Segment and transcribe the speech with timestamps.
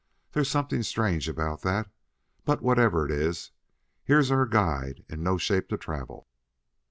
[0.31, 1.91] There's something strange about that,
[2.43, 3.51] but whatever it is,
[4.03, 6.27] here's our guide in no shape to travel."